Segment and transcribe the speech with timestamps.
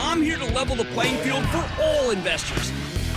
[0.00, 2.70] I'm here to level the playing field for all investors.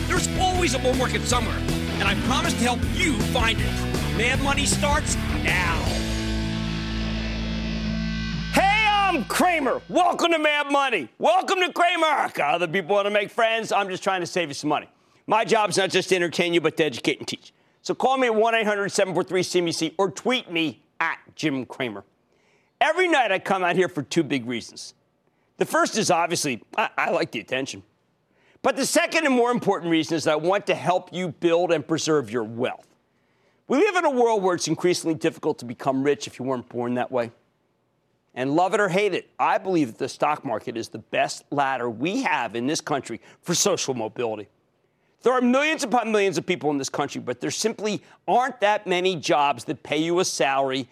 [0.08, 1.58] There's always a bull market somewhere,
[2.00, 4.18] and I promise to help you find it.
[4.18, 5.80] Mad Money starts now.
[8.54, 9.80] Hey, I'm Cramer.
[9.90, 11.08] Welcome to Mad Money.
[11.20, 12.56] Welcome to Cramerica.
[12.56, 13.72] Other people want to make friends.
[13.72, 14.88] I'm just trying to save you some money.
[15.28, 17.54] My job is not just to entertain you, but to educate and teach.
[17.84, 22.04] So call me at 1 800 743 CNBC or tweet me at Jim Cramer.
[22.82, 24.96] Every night I come out here for two big reasons.
[25.62, 27.84] The first is obviously I, I like the attention.
[28.64, 31.72] But the second and more important reason is that I want to help you build
[31.72, 32.88] and preserve your wealth.
[33.68, 36.68] We live in a world where it's increasingly difficult to become rich if you weren't
[36.68, 37.30] born that way.
[38.34, 41.44] And love it or hate it, I believe that the stock market is the best
[41.52, 44.48] ladder we have in this country for social mobility.
[45.22, 48.88] There are millions upon millions of people in this country, but there simply aren't that
[48.88, 50.90] many jobs that pay you a salary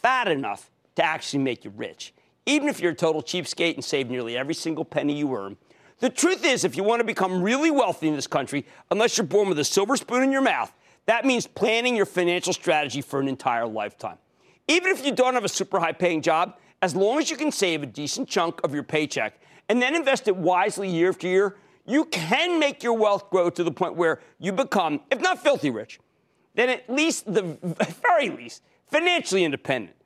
[0.00, 2.14] fat enough to actually make you rich.
[2.46, 5.56] Even if you're a total cheapskate and save nearly every single penny you earn,
[6.00, 9.26] the truth is, if you want to become really wealthy in this country, unless you're
[9.26, 10.72] born with a silver spoon in your mouth,
[11.06, 14.18] that means planning your financial strategy for an entire lifetime.
[14.66, 17.52] Even if you don't have a super high paying job, as long as you can
[17.52, 21.56] save a decent chunk of your paycheck and then invest it wisely year after year,
[21.86, 25.70] you can make your wealth grow to the point where you become, if not filthy
[25.70, 26.00] rich,
[26.54, 27.42] then at least the
[28.02, 29.96] very least financially independent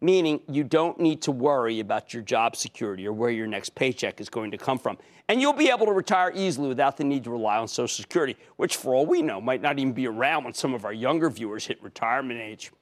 [0.00, 4.20] meaning you don't need to worry about your job security or where your next paycheck
[4.20, 4.96] is going to come from.
[5.28, 8.36] And you'll be able to retire easily without the need to rely on Social Security,
[8.56, 11.30] which, for all we know, might not even be around when some of our younger
[11.30, 12.72] viewers hit retirement age.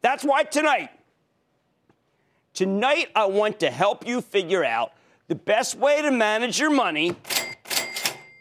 [0.00, 0.90] That's why tonight,
[2.54, 4.92] tonight I want to help you figure out
[5.28, 7.14] the best way to manage your money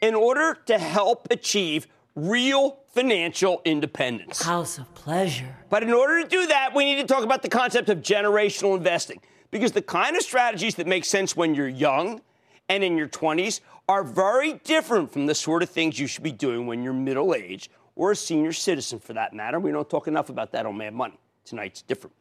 [0.02, 4.42] in order to help achieve real financial independence.
[4.42, 5.56] House of pleasure.
[5.70, 8.76] But in order to do that, we need to talk about the concept of generational
[8.76, 9.22] investing.
[9.50, 12.22] Because the kind of strategies that make sense when you're young
[12.70, 16.32] and in your 20s are very different from the sort of things you should be
[16.32, 19.60] doing when you're middle aged or a senior citizen for that matter.
[19.60, 21.20] We don't talk enough about that on Mad Money.
[21.44, 22.16] Tonight's different.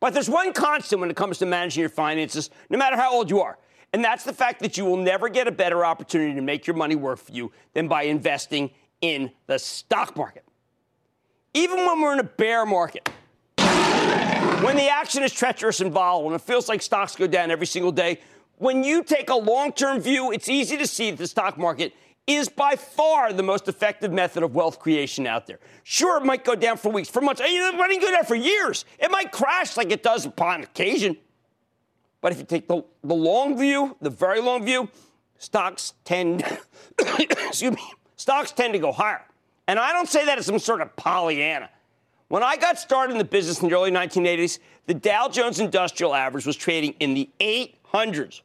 [0.00, 3.30] But there's one constant when it comes to managing your finances, no matter how old
[3.30, 3.58] you are.
[3.92, 6.74] And that's the fact that you will never get a better opportunity to make your
[6.74, 8.70] money work for you than by investing
[9.04, 10.44] in the stock market.
[11.52, 13.08] Even when we're in a bear market,
[13.56, 17.66] when the action is treacherous and volatile and it feels like stocks go down every
[17.66, 18.18] single day,
[18.56, 21.92] when you take a long term view, it's easy to see that the stock market
[22.26, 25.58] is by far the most effective method of wealth creation out there.
[25.82, 28.86] Sure, it might go down for weeks, for months, it might go down for years.
[28.98, 31.18] It might crash like it does upon occasion.
[32.22, 34.88] But if you take the, the long view, the very long view,
[35.36, 36.42] stocks tend,
[36.98, 37.82] excuse me,
[38.24, 39.22] stocks tend to go higher.
[39.68, 41.68] And I don't say that as some sort of Pollyanna.
[42.28, 46.14] When I got started in the business in the early 1980s, the Dow Jones Industrial
[46.14, 48.40] Average was trading in the 800s.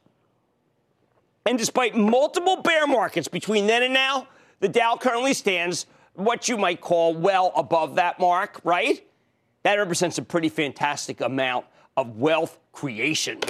[1.46, 4.28] And despite multiple bear markets between then and now,
[4.58, 9.02] the Dow currently stands what you might call well above that mark, right?
[9.62, 11.64] That represents a pretty fantastic amount
[11.96, 13.40] of wealth creation.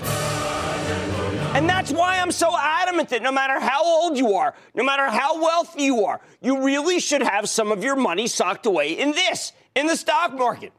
[1.52, 5.06] And that's why I'm so adamant that no matter how old you are, no matter
[5.06, 9.11] how wealthy you are, you really should have some of your money socked away in
[9.11, 10.73] this, in the stock market.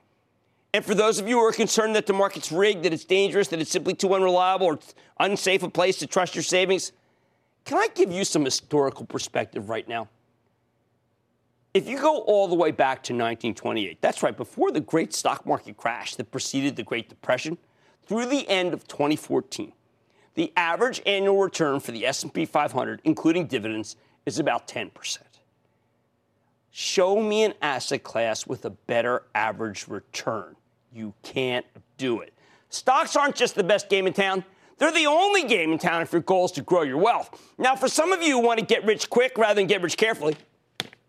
[0.73, 3.49] And for those of you who are concerned that the market's rigged, that it's dangerous,
[3.49, 4.79] that it's simply too unreliable or
[5.19, 6.93] unsafe a place to trust your savings,
[7.65, 10.07] can I give you some historical perspective right now?
[11.73, 15.45] If you go all the way back to 1928, that's right, before the great stock
[15.45, 17.57] market crash that preceded the Great Depression,
[18.05, 19.71] through the end of 2014,
[20.35, 23.95] the average annual return for the S&P 500, including dividends,
[24.25, 25.17] is about 10%.
[26.71, 30.55] Show me an asset class with a better average return.
[30.93, 31.65] You can't
[31.97, 32.33] do it.
[32.69, 34.45] Stocks aren't just the best game in town.
[34.77, 37.53] They're the only game in town if your goal is to grow your wealth.
[37.57, 39.97] Now, for some of you who want to get rich quick rather than get rich
[39.97, 40.37] carefully,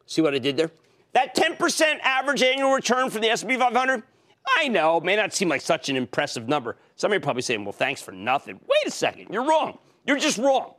[0.04, 0.70] see what I did there?
[1.12, 4.02] That 10% average annual return for the S&P 500,
[4.46, 6.76] I know, may not seem like such an impressive number.
[6.96, 8.60] Some of you are probably saying, well, thanks for nothing.
[8.66, 9.78] Wait a second, you're wrong.
[10.06, 10.74] You're just wrong.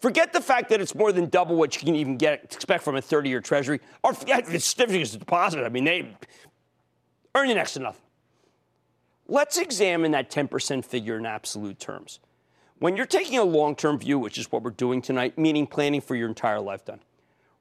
[0.00, 2.96] Forget the fact that it's more than double what you can even get expect from
[2.96, 5.64] a 30-year Treasury or the certificates of deposit.
[5.64, 6.16] I mean, they
[7.34, 8.02] earn you next to nothing.
[9.26, 12.20] Let's examine that 10% figure in absolute terms.
[12.80, 16.14] When you're taking a long-term view, which is what we're doing tonight, meaning planning for
[16.14, 17.00] your entire lifetime,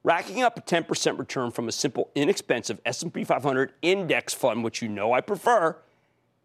[0.03, 4.89] racking up a 10% return from a simple, inexpensive S&P 500 index fund, which you
[4.89, 5.77] know I prefer,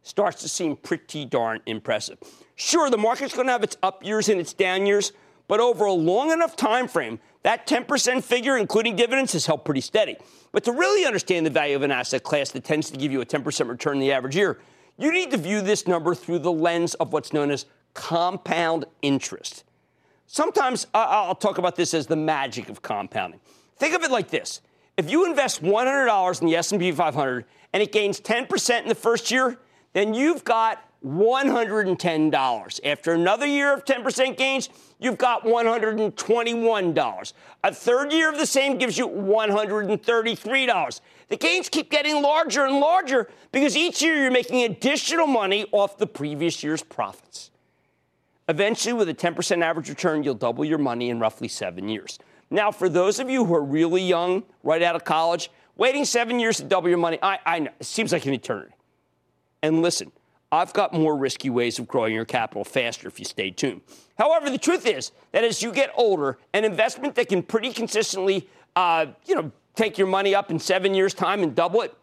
[0.02, 2.19] starts to seem pretty darn impressive.
[2.55, 5.12] Sure, the market's going to have its up years and its down years,
[5.49, 9.81] but over a long enough time frame, that 10% figure, including dividends, has held pretty
[9.81, 10.16] steady.
[10.52, 13.20] But to really understand the value of an asset class that tends to give you
[13.20, 14.58] a 10% return in the average year,
[14.96, 19.64] you need to view this number through the lens of what's known as compound interest.
[20.30, 23.40] Sometimes I'll talk about this as the magic of compounding.
[23.78, 24.60] Think of it like this.
[24.98, 29.30] If you invest $100 in the S&P 500 and it gains 10% in the first
[29.30, 29.58] year,
[29.94, 32.80] then you've got $110.
[32.84, 37.32] After another year of 10% gains, you've got $121.
[37.64, 41.00] A third year of the same gives you $133.
[41.28, 45.96] The gains keep getting larger and larger because each year you're making additional money off
[45.96, 47.50] the previous year's profits.
[48.49, 52.19] Eventually, with a 10% average return, you'll double your money in roughly seven years.
[52.50, 56.41] Now, for those of you who are really young, right out of college, waiting seven
[56.41, 58.73] years to double your money, I, I know, it seems like an eternity.
[59.62, 60.12] And listen,
[60.50, 63.83] I've got more risky ways of growing your capital faster if you stay tuned.
[64.17, 68.49] However, the truth is that as you get older, an investment that can pretty consistently,
[68.75, 71.95] uh, you know, take your money up in seven years' time and double it,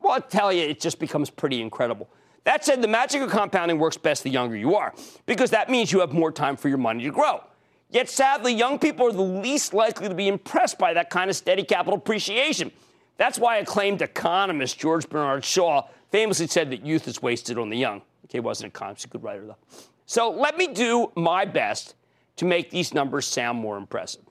[0.00, 2.08] well, I tell you, it just becomes pretty incredible.
[2.48, 4.94] That said, the magic of compounding works best the younger you are,
[5.26, 7.44] because that means you have more time for your money to grow.
[7.90, 11.36] Yet sadly, young people are the least likely to be impressed by that kind of
[11.36, 12.72] steady capital appreciation.
[13.18, 17.76] That's why acclaimed economist George Bernard Shaw famously said that youth is wasted on the
[17.76, 18.00] young.
[18.24, 19.58] Okay, wasn't an economist, a good writer though.
[20.06, 21.96] So let me do my best
[22.36, 24.22] to make these numbers sound more impressive.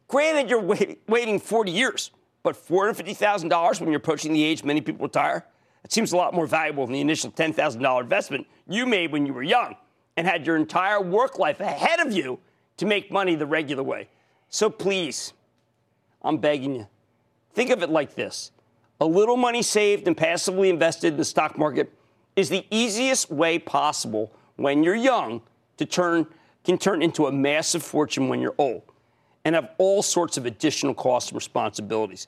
[0.07, 2.11] Granted, you're wait, waiting 40 years,
[2.43, 5.43] but $450,000 when you're approaching the age many people retire,
[5.83, 9.33] it seems a lot more valuable than the initial $10,000 investment you made when you
[9.33, 9.75] were young
[10.17, 12.37] and had your entire work life ahead of you
[12.77, 14.07] to make money the regular way.
[14.49, 15.33] So please,
[16.21, 16.87] I'm begging you.
[17.53, 18.51] Think of it like this
[18.99, 21.91] a little money saved and passively invested in the stock market
[22.35, 25.41] is the easiest way possible when you're young
[25.77, 26.27] to turn
[26.63, 28.83] can turn into a massive fortune when you're old
[29.43, 32.27] and have all sorts of additional costs and responsibilities.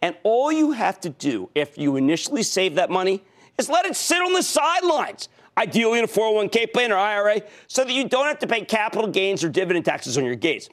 [0.00, 3.22] And all you have to do if you initially save that money
[3.58, 7.84] is let it sit on the sidelines, ideally in a 401k plan or IRA, so
[7.84, 10.68] that you don't have to pay capital gains or dividend taxes on your gains.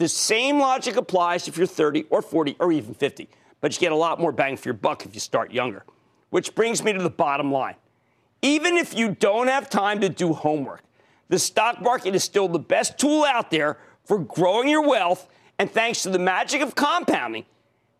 [0.00, 3.28] The same logic applies if you're 30 or 40 or even 50,
[3.60, 5.84] but you get a lot more bang for your buck if you start younger.
[6.30, 7.74] Which brings me to the bottom line.
[8.40, 10.80] Even if you don't have time to do homework,
[11.28, 13.76] the stock market is still the best tool out there
[14.06, 15.28] for growing your wealth.
[15.58, 17.44] And thanks to the magic of compounding,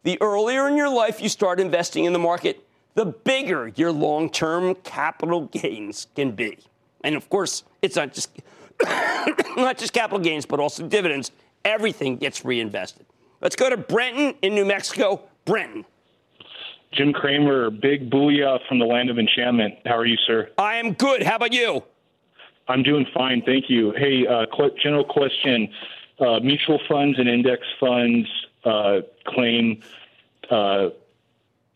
[0.02, 4.30] the earlier in your life you start investing in the market, the bigger your long
[4.30, 6.60] term capital gains can be.
[7.04, 8.30] And of course, it's not just,
[9.58, 11.30] not just capital gains, but also dividends.
[11.64, 13.06] Everything gets reinvested.
[13.40, 15.22] Let's go to Brenton in New Mexico.
[15.44, 15.84] Brenton.
[16.92, 19.74] Jim Cramer, big booyah from the land of enchantment.
[19.86, 20.50] How are you, sir?
[20.58, 21.22] I am good.
[21.22, 21.84] How about you?
[22.68, 23.92] I'm doing fine, thank you.
[23.92, 24.46] Hey, uh,
[24.82, 25.68] general question:
[26.18, 28.28] uh, mutual funds and index funds
[28.64, 29.82] uh, claim
[30.50, 30.90] uh,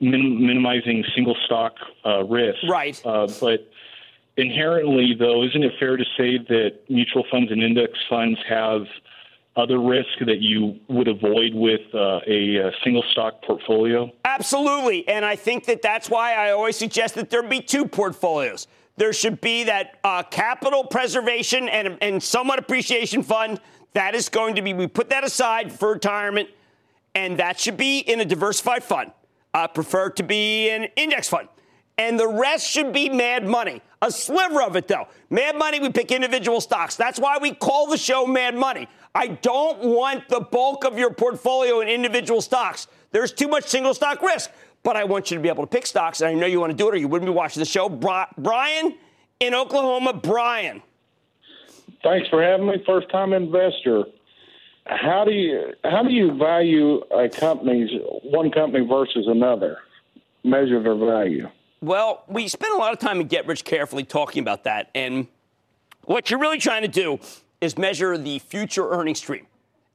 [0.01, 1.75] min- minimizing single stock
[2.05, 3.01] uh, risk, right?
[3.05, 3.71] Uh, but
[4.37, 8.87] inherently, though, isn't it fair to say that mutual funds and index funds have
[9.57, 14.11] other risk that you would avoid with uh, a, a, single stock portfolio?
[14.25, 15.07] Absolutely.
[15.07, 18.67] And I think that that's why I always suggest that there be two portfolios.
[18.97, 23.61] There should be that uh, capital preservation and, and somewhat appreciation fund.
[23.93, 26.49] That is going to be, we put that aside for retirement,
[27.15, 29.13] and that should be in a diversified fund.
[29.53, 31.49] I prefer to be an index fund.
[31.97, 33.81] And the rest should be mad money.
[34.03, 35.07] A sliver of it, though.
[35.31, 36.97] Mad money, we pick individual stocks.
[36.97, 38.89] That's why we call the show Mad Money.
[39.15, 42.89] I don't want the bulk of your portfolio in individual stocks.
[43.13, 44.51] There's too much single stock risk.
[44.83, 46.71] But I want you to be able to pick stocks, and I know you want
[46.71, 47.89] to do it, or you wouldn't be watching the show.
[47.89, 48.95] Brian
[49.41, 50.83] in Oklahoma, Brian.
[52.03, 52.83] Thanks for having me.
[52.87, 54.05] First time investor.
[54.85, 57.91] How do you how do you value a company's
[58.25, 59.79] one company versus another?
[60.45, 61.49] Measure their value.
[61.85, 65.27] Well, we spent a lot of time in Get Rich Carefully talking about that, and
[66.05, 67.21] what you're really trying to do
[67.61, 69.47] is measure the future earning stream.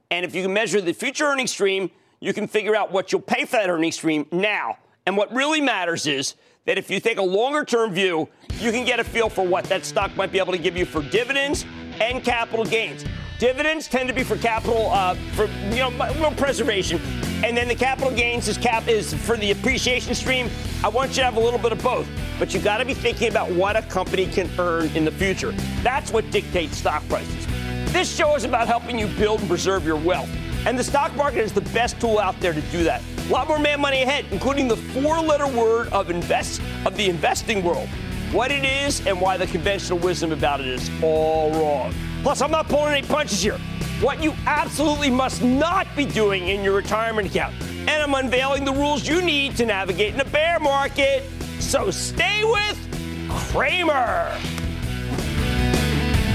[0.08, 3.20] And if you can measure the future earning stream, you can figure out what you'll
[3.20, 4.78] pay for that earning stream now.
[5.04, 8.28] And what really matters is that if you take a longer term view,
[8.60, 10.84] you can get a feel for what that stock might be able to give you
[10.84, 11.66] for dividends
[12.00, 13.04] and capital gains.
[13.40, 17.00] Dividends tend to be for capital, uh, for you know, preservation,
[17.42, 20.50] and then the capital gains is cap is for the appreciation stream.
[20.84, 22.06] I want you to have a little bit of both,
[22.38, 25.52] but you got to be thinking about what a company can earn in the future.
[25.82, 27.46] That's what dictates stock prices.
[27.94, 30.28] This show is about helping you build and preserve your wealth.
[30.66, 33.00] And the stock market is the best tool out there to do that.
[33.26, 37.64] A lot more Mad Money ahead, including the four-letter word of invest of the investing
[37.64, 37.88] world.
[38.32, 41.94] What it is and why the conventional wisdom about it is all wrong.
[42.22, 43.58] Plus, I'm not pulling any punches here.
[44.00, 47.54] What you absolutely must not be doing in your retirement account.
[47.62, 51.24] And I'm unveiling the rules you need to navigate in a bear market.
[51.58, 54.38] So stay with Cramer.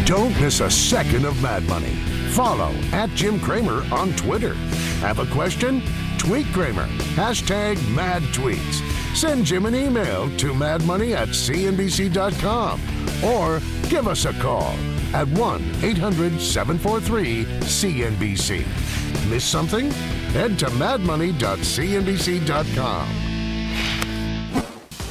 [0.06, 1.96] Don't miss a second of Mad Money.
[2.32, 4.54] Follow at Jim Cramer on Twitter.
[5.02, 5.82] Have a question?
[6.18, 6.88] Tweet Cramer.
[7.16, 8.84] Hashtag mad tweets.
[9.16, 12.82] Send Jim an email to madmoney at cnbc.com
[13.24, 14.76] or give us a call
[15.14, 18.66] at 1 800 743 CNBC.
[19.30, 19.92] Miss something?
[20.32, 23.08] Head to madmoney.cnbc.com.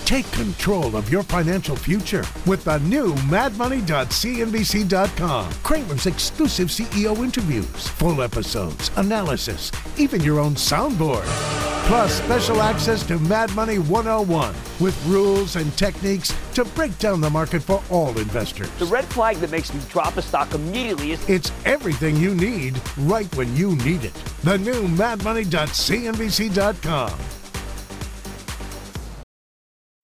[0.05, 5.53] Take control of your financial future with the new madmoney.cnbc.com.
[5.63, 11.74] Cramer's exclusive CEO interviews, full episodes, analysis, even your own soundboard.
[11.87, 17.29] Plus, special access to Mad Money 101 with rules and techniques to break down the
[17.29, 18.71] market for all investors.
[18.79, 22.81] The red flag that makes me drop a stock immediately is it's everything you need
[23.01, 24.15] right when you need it.
[24.45, 27.19] The new madmoney.cnbc.com.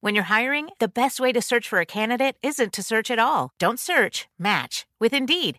[0.02, 3.18] When you're hiring, the best way to search for a candidate isn't to search at
[3.18, 3.52] all.
[3.58, 5.58] Don't search, match with Indeed.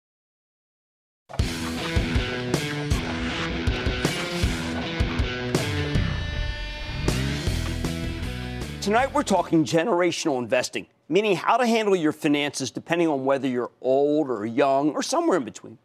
[8.81, 13.69] Tonight, we're talking generational investing, meaning how to handle your finances depending on whether you're
[13.79, 15.77] old or young or somewhere in between.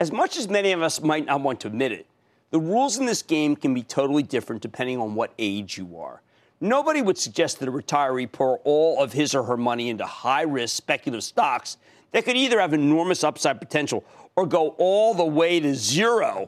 [0.00, 2.08] As much as many of us might not want to admit it,
[2.50, 6.20] the rules in this game can be totally different depending on what age you are.
[6.60, 10.42] Nobody would suggest that a retiree pour all of his or her money into high
[10.42, 11.76] risk speculative stocks
[12.10, 14.02] that could either have enormous upside potential
[14.34, 16.46] or go all the way to zero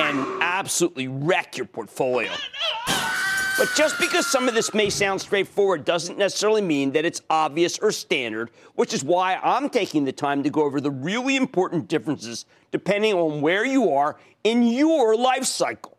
[0.00, 2.32] and absolutely wreck your portfolio.
[3.58, 7.76] But just because some of this may sound straightforward doesn't necessarily mean that it's obvious
[7.80, 11.88] or standard, which is why I'm taking the time to go over the really important
[11.88, 15.98] differences depending on where you are in your life cycle.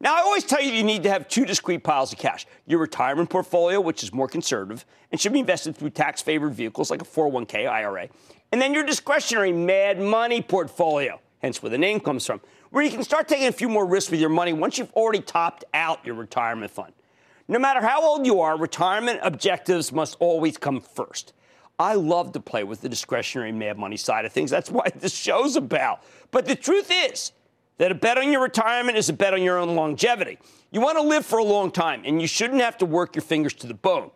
[0.00, 2.80] Now, I always tell you you need to have two discrete piles of cash your
[2.80, 7.02] retirement portfolio, which is more conservative and should be invested through tax favored vehicles like
[7.02, 8.08] a 401k, IRA,
[8.50, 12.90] and then your discretionary mad money portfolio, hence where the name comes from, where you
[12.90, 16.04] can start taking a few more risks with your money once you've already topped out
[16.04, 16.92] your retirement fund.
[17.48, 21.32] No matter how old you are, retirement objectives must always come first.
[21.78, 24.50] I love to play with the discretionary mad money side of things.
[24.50, 26.02] That's why this show's about.
[26.30, 27.32] But the truth is
[27.78, 30.38] that a bet on your retirement is a bet on your own longevity.
[30.70, 33.22] You want to live for a long time, and you shouldn't have to work your
[33.22, 34.10] fingers to the bone.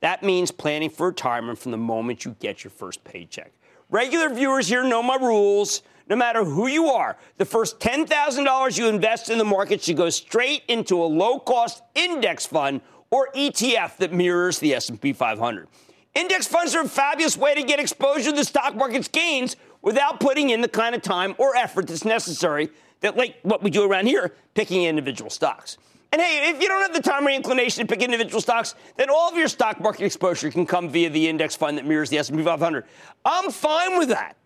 [0.00, 3.52] That means planning for retirement from the moment you get your first paycheck.
[3.90, 8.88] Regular viewers here know my rules no matter who you are, the first $10,000 you
[8.88, 12.80] invest in the market should go straight into a low-cost index fund
[13.10, 15.68] or ETF that mirrors the S&P 500.
[16.14, 20.20] Index funds are a fabulous way to get exposure to the stock market's gains without
[20.20, 22.70] putting in the kind of time or effort that's necessary
[23.00, 25.76] that like what we do around here, picking individual stocks.
[26.12, 29.10] And hey, if you don't have the time or inclination to pick individual stocks, then
[29.10, 32.18] all of your stock market exposure can come via the index fund that mirrors the
[32.18, 32.84] S&P 500.
[33.24, 34.36] I'm fine with that.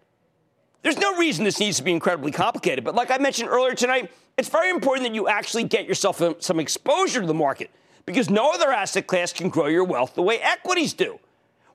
[0.83, 4.11] There's no reason this needs to be incredibly complicated, but like I mentioned earlier tonight,
[4.37, 7.71] it's very important that you actually get yourself some exposure to the market
[8.07, 11.19] because no other asset class can grow your wealth the way equities do.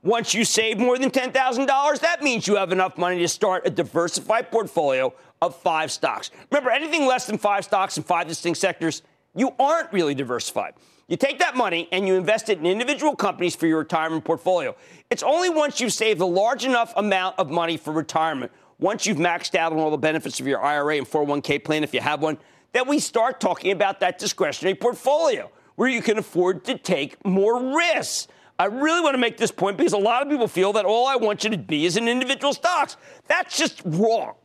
[0.01, 3.69] Once you save more than $10,000, that means you have enough money to start a
[3.69, 6.31] diversified portfolio of five stocks.
[6.51, 9.01] Remember, anything less than five stocks in five distinct sectors,
[9.35, 10.73] you aren't really diversified.
[11.07, 14.75] You take that money and you invest it in individual companies for your retirement portfolio.
[15.09, 19.17] It's only once you've saved a large enough amount of money for retirement once you've
[19.17, 22.21] maxed out on all the benefits of your IRA and 401k plan, if you have
[22.21, 22.37] one,
[22.73, 27.75] that we start talking about that discretionary portfolio where you can afford to take more
[27.75, 28.27] risks.
[28.59, 31.07] I really want to make this point because a lot of people feel that all
[31.07, 32.97] I want you to be is in individual stocks.
[33.27, 34.35] That's just wrong.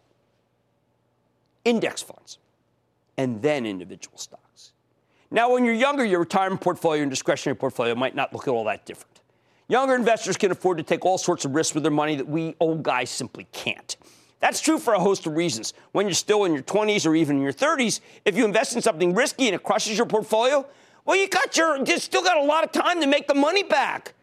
[1.64, 2.38] Index funds
[3.18, 4.72] and then individual stocks.
[5.30, 8.64] Now, when you're younger, your retirement portfolio and discretionary portfolio might not look at all
[8.64, 9.20] that different.
[9.68, 12.56] Younger investors can afford to take all sorts of risks with their money that we
[12.58, 13.96] old guys simply can't.
[14.40, 15.74] That's true for a host of reasons.
[15.92, 18.82] When you're still in your 20s or even in your 30s, if you invest in
[18.82, 20.66] something risky and it crushes your portfolio,
[21.04, 23.62] well, you got your, you still got a lot of time to make the money
[23.62, 24.14] back.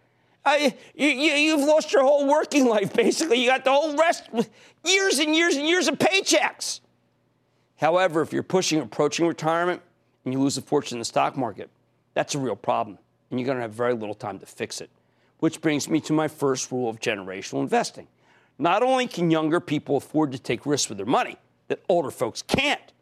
[0.45, 3.41] Uh, you, you, have lost your whole working life, basically.
[3.41, 4.30] You got the whole rest,
[4.86, 6.82] years and years and years of paychecks.
[7.78, 9.82] However, if you're pushing approaching retirement
[10.23, 11.69] and you lose a fortune in the stock market,
[12.13, 12.97] that's a real problem,
[13.30, 14.89] and you're going to have very little time to fix it.
[15.39, 18.08] Which brings me to my first rule of generational investing.
[18.58, 21.38] Not only can younger people afford to take risks with their money
[21.68, 22.94] that older folks can't,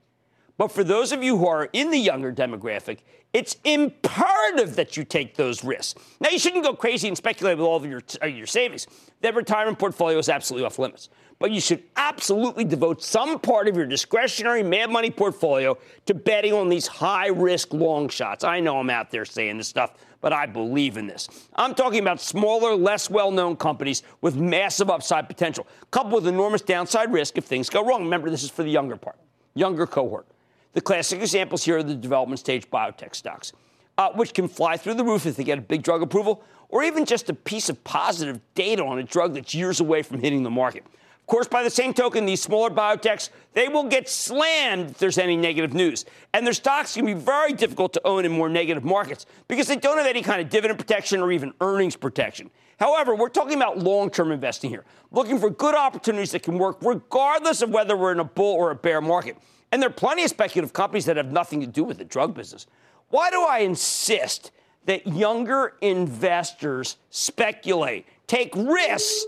[0.58, 3.00] but for those of you who are in the younger demographic,
[3.34, 6.00] it's imperative that you take those risks.
[6.20, 8.86] Now, you shouldn't go crazy and speculate with all of your, uh, your savings.
[9.22, 11.10] That retirement portfolio is absolutely off limits.
[11.40, 16.54] But you should absolutely devote some part of your discretionary mad money portfolio to betting
[16.54, 18.44] on these high risk long shots.
[18.44, 21.28] I know I'm out there saying this stuff but I believe in this.
[21.54, 26.62] I'm talking about smaller, less well known companies with massive upside potential, coupled with enormous
[26.62, 28.06] downside risk if things go wrong.
[28.06, 29.18] Remember, this is for the younger part,
[29.54, 30.26] younger cohort.
[30.72, 33.52] The classic examples here are the development stage biotech stocks,
[33.98, 36.84] uh, which can fly through the roof if they get a big drug approval or
[36.84, 40.44] even just a piece of positive data on a drug that's years away from hitting
[40.44, 40.86] the market.
[41.24, 45.18] Of course, by the same token, these smaller biotechs, they will get slammed if there's
[45.18, 46.04] any negative news.
[46.34, 49.78] And their stocks can be very difficult to own in more negative markets because they
[49.78, 52.50] don't have any kind of dividend protection or even earnings protection.
[52.78, 56.78] However, we're talking about long term investing here, looking for good opportunities that can work
[56.82, 59.38] regardless of whether we're in a bull or a bear market.
[59.72, 62.34] And there are plenty of speculative companies that have nothing to do with the drug
[62.34, 62.68] business.
[63.08, 64.52] Why do I insist
[64.88, 69.26] that younger investors speculate, take risks?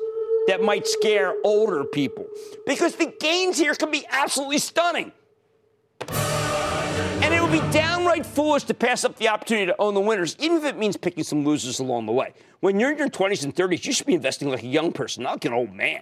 [0.47, 2.25] That might scare older people
[2.65, 5.11] because the gains here can be absolutely stunning.
[6.09, 10.35] And it would be downright foolish to pass up the opportunity to own the winners,
[10.39, 12.33] even if it means picking some losers along the way.
[12.59, 15.23] When you're in your 20s and 30s, you should be investing like a young person,
[15.23, 16.01] not like an old man.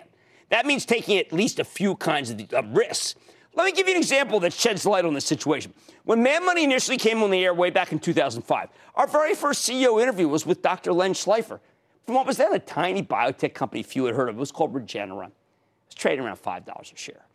[0.49, 3.15] That means taking at least a few kinds of, of risks.
[3.55, 5.73] Let me give you an example that sheds light on this situation.
[6.03, 9.67] When Mad Money initially came on the air way back in 2005, our very first
[9.67, 10.91] CEO interview was with Dr.
[10.91, 11.59] Len Schleifer
[12.05, 14.35] from what was then a tiny biotech company few had heard of.
[14.35, 15.27] It was called Regeneron.
[15.27, 17.25] It was trading around $5 a share.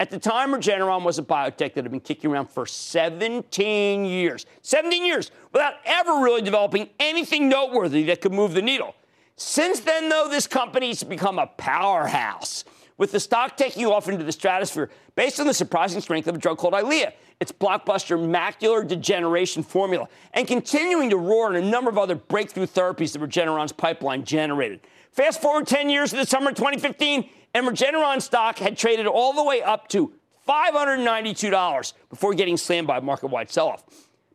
[0.00, 4.46] At the time, Regeneron was a biotech that had been kicking around for 17 years.
[4.62, 8.96] 17 years without ever really developing anything noteworthy that could move the needle.
[9.36, 12.64] Since then, though, this company's become a powerhouse,
[12.98, 16.38] with the stock taking off into the stratosphere based on the surprising strength of a
[16.38, 21.90] drug called Eylea, its blockbuster macular degeneration formula, and continuing to roar in a number
[21.90, 24.80] of other breakthrough therapies that Regeneron's pipeline generated.
[25.10, 29.32] Fast forward 10 years to the summer of 2015, and Regeneron stock had traded all
[29.32, 30.12] the way up to
[30.48, 33.84] $592 before getting slammed by a market wide sell off.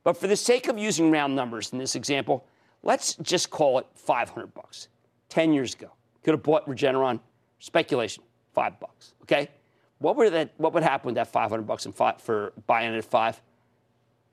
[0.03, 2.45] But for the sake of using round numbers in this example,
[2.83, 4.89] let's just call it 500 bucks.
[5.29, 5.91] 10 years ago,
[6.23, 7.21] could have bought Regeneron,
[7.59, 9.13] speculation, five bucks.
[9.23, 9.49] Okay,
[9.99, 10.51] what would that?
[10.57, 13.41] What would happen with that 500 bucks five, for buying it at five?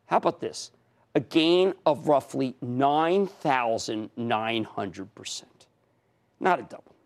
[0.07, 0.71] How about this?
[1.15, 5.67] A gain of roughly 9,900 percent.
[6.41, 6.97] Not a double,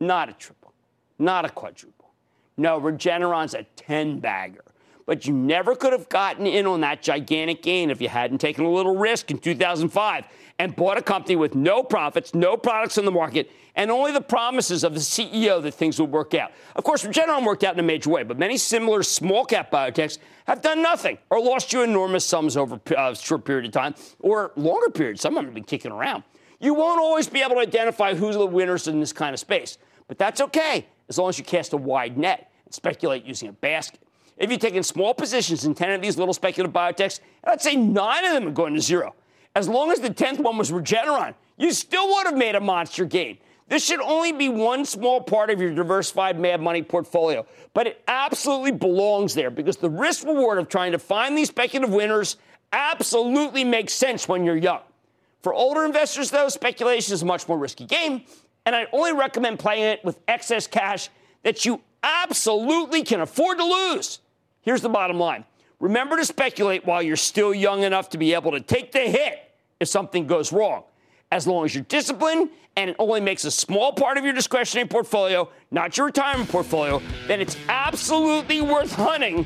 [0.00, 0.72] not a triple,
[1.18, 2.10] not a quadruple.
[2.56, 4.64] No, Regeneron's a 10 bagger
[5.06, 8.64] but you never could have gotten in on that gigantic gain if you hadn't taken
[8.64, 10.24] a little risk in 2005
[10.58, 14.20] and bought a company with no profits, no products on the market, and only the
[14.20, 16.52] promises of the CEO that things would work out.
[16.76, 20.18] Of course, Regeneron worked out in a major way, but many similar small cap biotechs
[20.46, 23.94] have done nothing or lost you enormous sums over a uh, short period of time
[24.20, 25.20] or longer periods.
[25.20, 26.22] Some of them have been kicking around.
[26.60, 29.78] You won't always be able to identify who's the winners in this kind of space,
[30.06, 33.52] but that's okay as long as you cast a wide net and speculate using a
[33.52, 34.00] basket.
[34.36, 38.24] If you've taken small positions in 10 of these little speculative biotechs, I'd say nine
[38.24, 39.14] of them are going to zero.
[39.54, 43.04] As long as the 10th one was Regeneron, you still would have made a monster
[43.04, 43.38] gain.
[43.68, 48.02] This should only be one small part of your diversified Mad Money portfolio, but it
[48.08, 52.36] absolutely belongs there because the risk reward of trying to find these speculative winners
[52.72, 54.80] absolutely makes sense when you're young.
[55.42, 58.22] For older investors, though, speculation is a much more risky game,
[58.66, 61.08] and I only recommend playing it with excess cash
[61.42, 64.20] that you absolutely can afford to lose.
[64.60, 65.44] Here's the bottom line
[65.80, 69.50] remember to speculate while you're still young enough to be able to take the hit
[69.80, 70.84] if something goes wrong.
[71.32, 74.88] As long as you're disciplined and it only makes a small part of your discretionary
[74.88, 79.44] portfolio, not your retirement portfolio, then it's absolutely worth hunting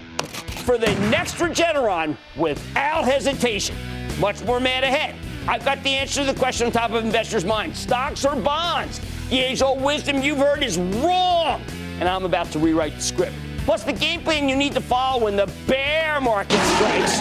[0.66, 3.76] for the next Regeneron without hesitation.
[4.18, 5.14] Much more mad ahead.
[5.48, 9.00] I've got the answer to the question on top of investors' minds stocks or bonds?
[9.30, 11.62] The age old wisdom you've heard is wrong,
[12.00, 13.34] and I'm about to rewrite the script
[13.66, 17.20] plus the game plan you need to follow when the bear market strikes.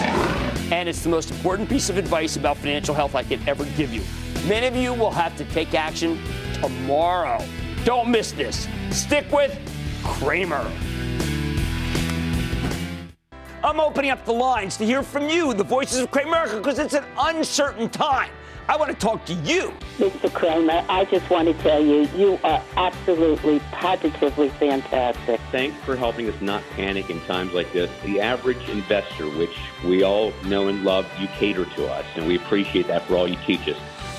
[0.70, 3.92] And it's the most important piece of advice about financial health I could ever give
[3.92, 4.02] you.
[4.46, 6.20] Many of you will have to take action
[6.54, 7.44] tomorrow.
[7.84, 8.68] Don't miss this.
[8.90, 9.58] Stick with
[10.04, 10.70] Cramer.
[13.64, 16.94] I'm opening up the lines to hear from you, the voices of Cramer, because it's
[16.94, 18.30] an uncertain time.
[18.68, 19.72] I want to talk to you.
[19.98, 20.32] Mr.
[20.32, 25.40] Cramer, I just want to tell you, you are absolutely, positively fantastic.
[25.52, 27.90] Thanks for helping us not panic in times like this.
[28.04, 32.36] The average investor, which we all know and love, you cater to us, and we
[32.36, 33.78] appreciate that for all you teach us.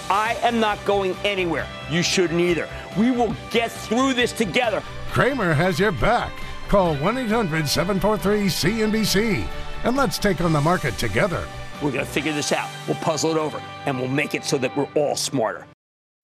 [0.10, 1.67] I am not going anywhere.
[1.91, 2.69] You shouldn't either.
[2.97, 4.81] We will get through this together.
[5.12, 6.31] Cramer has your back.
[6.69, 9.47] Call 1 800 743 CNBC
[9.83, 11.47] and let's take on the market together.
[11.81, 12.69] We're going to figure this out.
[12.88, 15.65] We'll puzzle it over, and we'll make it so that we're all smarter.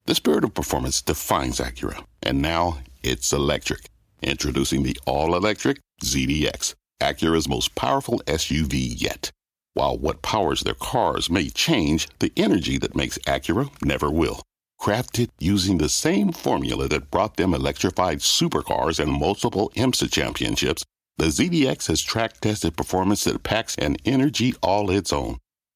[0.05, 3.89] The spirit of performance defines Acura, and now it's electric.
[4.21, 9.31] Introducing the all-electric ZDX, Acura's most powerful SUV yet.
[9.75, 14.41] While what powers their cars may change, the energy that makes Acura never will.
[14.79, 20.83] Crafted using the same formula that brought them electrified supercars and multiple IMSA championships,
[21.17, 25.37] the ZDX has track tested performance that packs an energy all its own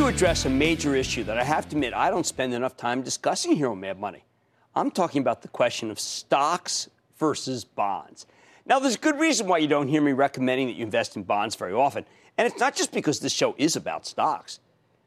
[0.00, 3.02] To address a major issue that I have to admit I don't spend enough time
[3.02, 4.24] discussing here on Mad Money.
[4.74, 8.24] I'm talking about the question of stocks versus bonds.
[8.64, 11.24] Now, there's a good reason why you don't hear me recommending that you invest in
[11.24, 12.06] bonds very often.
[12.38, 14.60] And it's not just because this show is about stocks.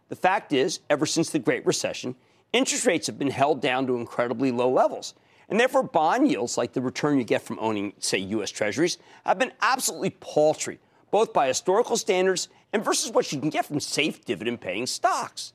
[0.10, 2.14] The fact is, ever since the Great Recession,
[2.52, 5.16] interest rates have been held down to incredibly low levels.
[5.50, 8.52] And therefore, bond yields, like the return you get from owning, say, U.S.
[8.52, 10.78] Treasuries, have been absolutely paltry,
[11.14, 15.54] both by historical standards and versus what you can get from safe dividend paying stocks.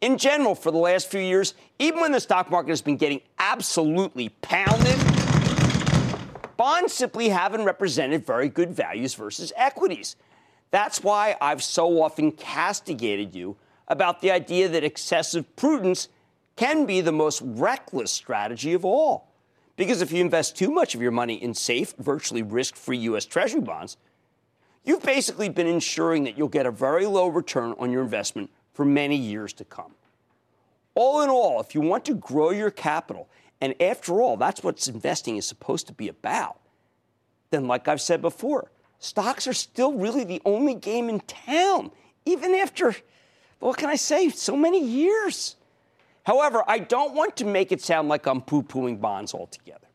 [0.00, 3.20] In general, for the last few years, even when the stock market has been getting
[3.38, 4.98] absolutely pounded,
[6.56, 10.16] bonds simply haven't represented very good values versus equities.
[10.72, 13.54] That's why I've so often castigated you
[13.86, 16.08] about the idea that excessive prudence
[16.56, 19.28] can be the most reckless strategy of all.
[19.76, 23.26] Because if you invest too much of your money in safe, virtually risk free U.S.
[23.26, 23.96] Treasury bonds,
[24.86, 28.86] you've basically been ensuring that you'll get a very low return on your investment for
[28.86, 29.94] many years to come.
[30.94, 33.28] All in all, if you want to grow your capital,
[33.60, 36.58] and after all, that's what investing is supposed to be about,
[37.50, 41.90] then, like I've said before, stocks are still really the only game in town,
[42.24, 42.96] even after,
[43.58, 45.56] what can I say, so many years.
[46.24, 49.86] However, I don't want to make it sound like I'm poo pooing bonds altogether.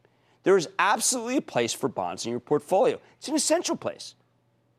[0.44, 3.00] There is absolutely a place for bonds in your portfolio.
[3.18, 4.16] It's an essential place,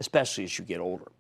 [0.03, 1.11] especially as you get older.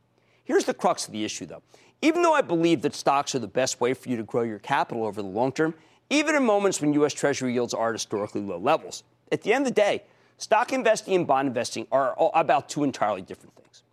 [0.44, 1.62] Here's the crux of the issue, though.
[2.02, 4.58] Even though I believe that stocks are the best way for you to grow your
[4.58, 5.72] capital over the long term,
[6.10, 7.14] even in moments when U.S.
[7.14, 10.02] Treasury yields are at historically low levels, at the end of the day,
[10.36, 13.84] Stock investing and bond investing are about two entirely different things.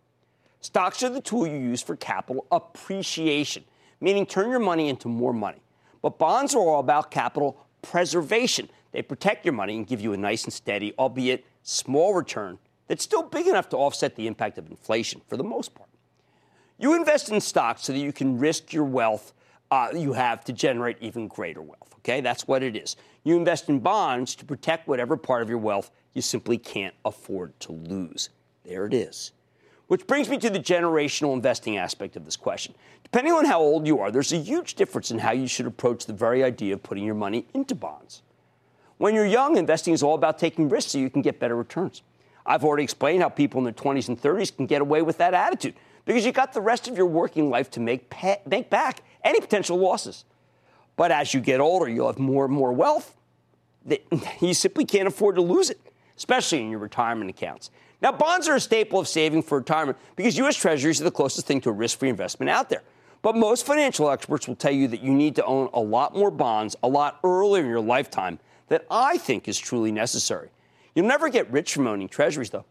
[0.60, 3.62] Stocks are the tool you use for capital appreciation,
[4.00, 5.62] meaning turn your money into more money.
[6.02, 8.68] But bonds are all about capital preservation.
[8.90, 12.58] They protect your money and give you a nice and steady, albeit small return
[12.90, 15.88] that's still big enough to offset the impact of inflation for the most part.
[16.76, 19.32] You invest in stocks so that you can risk your wealth
[19.70, 21.94] uh, you have to generate even greater wealth.
[21.98, 22.96] Okay, that's what it is.
[23.22, 27.58] You invest in bonds to protect whatever part of your wealth you simply can't afford
[27.60, 28.30] to lose.
[28.64, 29.30] There it is.
[29.86, 32.74] Which brings me to the generational investing aspect of this question.
[33.04, 36.06] Depending on how old you are, there's a huge difference in how you should approach
[36.06, 38.22] the very idea of putting your money into bonds.
[38.98, 42.02] When you're young, investing is all about taking risks so you can get better returns.
[42.46, 45.34] I've already explained how people in their 20s and 30s can get away with that
[45.34, 45.74] attitude
[46.04, 48.12] because you've got the rest of your working life to make,
[48.46, 50.24] make back any potential losses.
[50.96, 53.14] But as you get older, you'll have more and more wealth
[53.86, 54.04] that
[54.40, 55.80] you simply can't afford to lose it
[56.20, 57.70] especially in your retirement accounts.
[58.02, 60.54] Now, bonds are a staple of saving for retirement because U.S.
[60.54, 62.82] Treasuries are the closest thing to a risk free investment out there.
[63.22, 66.30] But most financial experts will tell you that you need to own a lot more
[66.30, 70.50] bonds a lot earlier in your lifetime that I think is truly necessary.
[70.94, 72.64] You'll never get rich from owning treasuries, though.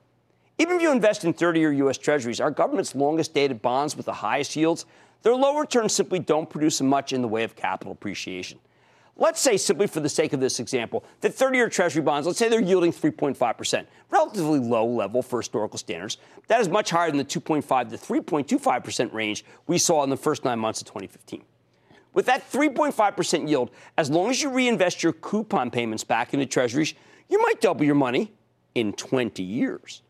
[0.58, 1.98] Even if you invest in 30 year U.S.
[1.98, 4.86] treasuries, our government's longest dated bonds with the highest yields,
[5.22, 8.60] their low returns simply don't produce much in the way of capital appreciation.
[9.16, 12.40] Let's say, simply for the sake of this example, that 30 year Treasury bonds, let's
[12.40, 16.18] say they're yielding 3.5%, relatively low level for historical standards.
[16.48, 20.46] That is much higher than the 2.5 to 3.25% range we saw in the first
[20.46, 21.44] nine months of 2015.
[22.14, 26.94] With that 3.5% yield, as long as you reinvest your coupon payments back into treasuries,
[27.30, 28.34] you might double your money
[28.76, 30.02] in 20 years.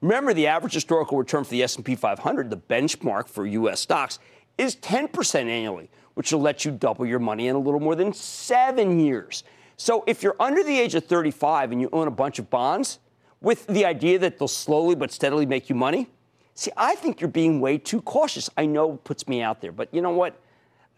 [0.00, 3.80] Remember, the average historical return for the S&P 500, the benchmark for U.S.
[3.80, 4.18] stocks,
[4.56, 8.12] is 10% annually, which will let you double your money in a little more than
[8.12, 9.42] seven years.
[9.76, 12.98] So if you're under the age of 35 and you own a bunch of bonds
[13.40, 16.08] with the idea that they'll slowly but steadily make you money,
[16.54, 18.50] see, I think you're being way too cautious.
[18.56, 20.40] I know it puts me out there, but you know what?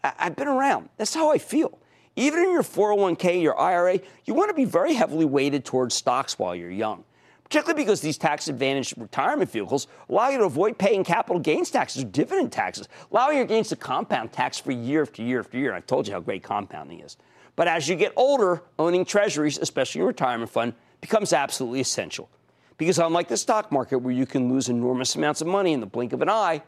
[0.03, 0.89] I- have been around.
[0.97, 1.77] That's how I feel.
[2.15, 6.37] Even in your 401k, your IRA, you want to be very heavily weighted towards stocks
[6.37, 7.03] while you're young
[7.51, 12.01] particularly because these tax advantaged retirement vehicles allow you to avoid paying capital gains taxes
[12.01, 15.73] or dividend taxes, allowing your gains to compound tax free year after year after year.
[15.73, 17.17] I've told you how great compounding is.
[17.57, 22.29] But as you get older, owning treasuries, especially your retirement fund, becomes absolutely essential.
[22.77, 25.85] Because unlike the stock market, where you can lose enormous amounts of money in the
[25.85, 26.63] blink of an eye,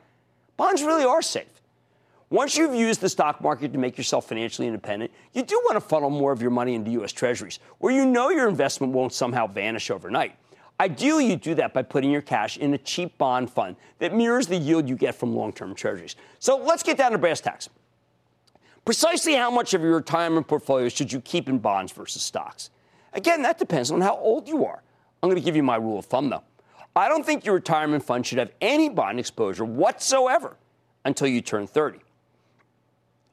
[0.57, 1.61] bonds really are safe.
[2.33, 5.79] Once you've used the stock market to make yourself financially independent, you do want to
[5.79, 7.11] funnel more of your money into U.S.
[7.11, 10.35] Treasuries, where you know your investment won't somehow vanish overnight.
[10.79, 14.47] Ideally, you do that by putting your cash in a cheap bond fund that mirrors
[14.47, 16.15] the yield you get from long term treasuries.
[16.39, 17.69] So let's get down to brass tacks.
[18.83, 22.71] Precisely how much of your retirement portfolio should you keep in bonds versus stocks?
[23.13, 24.81] Again, that depends on how old you are.
[25.21, 26.43] I'm going to give you my rule of thumb, though.
[26.95, 30.57] I don't think your retirement fund should have any bond exposure whatsoever
[31.05, 31.99] until you turn 30.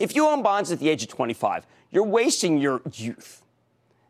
[0.00, 3.42] If you own bonds at the age of 25, you're wasting your youth.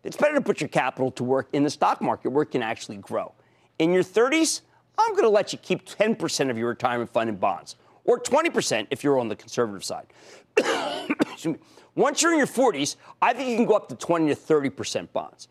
[0.05, 2.62] It's better to put your capital to work in the stock market where it can
[2.62, 3.33] actually grow.
[3.81, 4.61] In your 30s,
[4.96, 7.74] I'm going to let you keep 10% of your retirement fund in bonds,
[8.05, 10.07] or 20% if you're on the conservative side.
[11.96, 15.12] Once you're in your 40s, I think you can go up to 20 to 30%
[15.12, 15.48] bonds.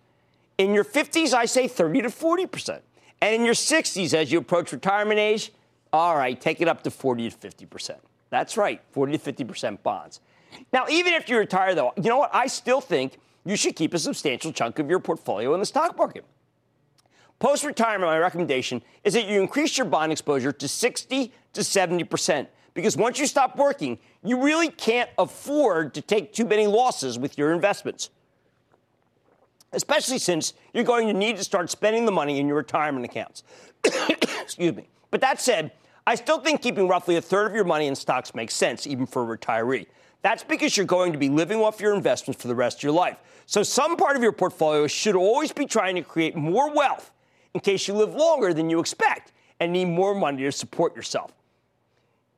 [0.57, 2.79] In your 50s, I say 30 to 40%.
[3.21, 5.51] And in your 60s, as you approach retirement age,
[5.91, 7.97] all right, take it up to 40 to 50%.
[8.29, 10.21] That's right, 40 to 50% bonds.
[10.71, 12.33] Now, even if you retire, though, you know what?
[12.33, 15.97] I still think you should keep a substantial chunk of your portfolio in the stock
[15.97, 16.25] market.
[17.39, 22.47] Post retirement, my recommendation is that you increase your bond exposure to 60 to 70%.
[22.73, 27.37] Because once you stop working, you really can't afford to take too many losses with
[27.37, 28.09] your investments.
[29.71, 33.43] Especially since you're going to need to start spending the money in your retirement accounts.
[33.83, 34.89] Excuse me.
[35.11, 35.71] But that said,
[36.05, 39.05] I still think keeping roughly a third of your money in stocks makes sense, even
[39.05, 39.85] for a retiree.
[40.21, 42.91] That's because you're going to be living off your investments for the rest of your
[42.91, 43.17] life.
[43.45, 47.11] So some part of your portfolio should always be trying to create more wealth
[47.53, 51.31] in case you live longer than you expect and need more money to support yourself.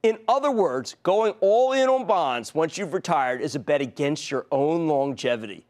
[0.04, 4.32] In other words, going all in on bonds once you've retired is a bet against
[4.32, 5.66] your own longevity.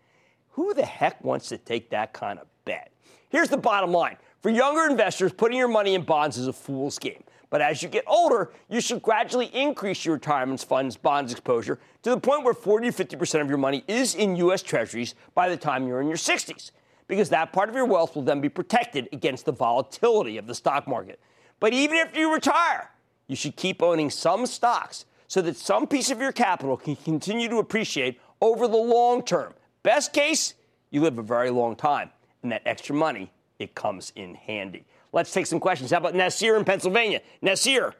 [0.52, 2.92] Who the heck wants to take that kind of bet?
[3.30, 6.98] Here's the bottom line for younger investors, putting your money in bonds is a fool's
[6.98, 7.24] game.
[7.52, 12.10] But as you get older, you should gradually increase your retirement funds bonds exposure to
[12.10, 14.64] the point where 40 to 50% of your money is in U.S.
[14.64, 16.72] Treasuries by the time you're in your 60s,
[17.08, 20.56] because that part of your wealth will then be protected against the volatility of the
[20.56, 21.20] stock market.
[21.60, 22.90] But even if you retire,
[23.28, 27.50] you should keep owning some stocks so that some piece of your capital can continue
[27.50, 29.54] to appreciate over the long term.
[29.84, 30.54] Best case,
[30.90, 32.12] you live a very long time,
[32.44, 34.86] and that extra money, it comes in handy.
[35.14, 35.92] Let's take some questions.
[35.92, 37.22] How about Nasir in Pennsylvania?
[37.42, 37.94] Nasir.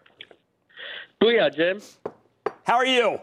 [1.22, 1.82] Booyah, Jim.
[2.64, 3.20] How are you?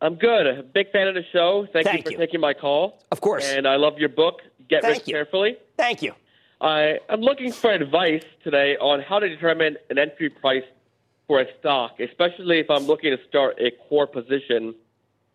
[0.00, 0.46] I'm good.
[0.46, 1.66] A big fan of the show.
[1.72, 2.18] Thank, Thank you for you.
[2.18, 3.02] taking my call.
[3.10, 3.48] Of course.
[3.48, 5.14] And I love your book, Get Thank Rich you.
[5.14, 5.56] Carefully.
[5.76, 6.12] Thank you.
[6.60, 10.64] I, I'm looking for advice today on how to determine an entry price
[11.26, 14.74] for a stock, especially if I'm looking to start a core position,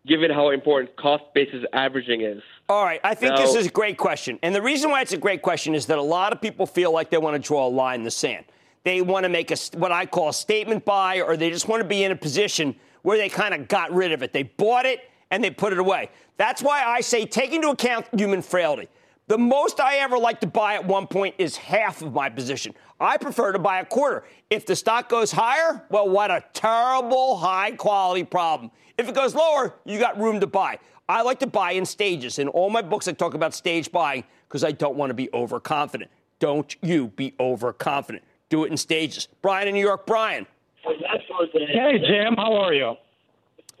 [0.06, 2.42] given how important cost basis averaging is.
[2.68, 4.38] All right, I think Now- this is a great question.
[4.42, 6.92] And the reason why it's a great question is that a lot of people feel
[6.92, 8.44] like they want to draw a line in the sand.
[8.84, 11.82] They want to make a what I call a statement buy or they just want
[11.82, 14.32] to be in a position where they kind of got rid of it.
[14.32, 16.08] They bought it and they put it away.
[16.38, 18.88] That's why I say take into account human frailty.
[19.30, 22.74] The most I ever like to buy at one point is half of my position.
[22.98, 24.24] I prefer to buy a quarter.
[24.50, 28.72] If the stock goes higher, well, what a terrible high quality problem.
[28.98, 30.80] If it goes lower, you got room to buy.
[31.08, 32.40] I like to buy in stages.
[32.40, 35.30] In all my books, I talk about stage buying because I don't want to be
[35.32, 36.10] overconfident.
[36.40, 38.24] Don't you be overconfident.
[38.48, 39.28] Do it in stages.
[39.42, 40.44] Brian in New York, Brian.
[40.82, 42.96] Hey, Jim, how are you?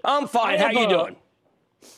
[0.04, 0.60] I'm fine.
[0.60, 1.16] How you a- doing?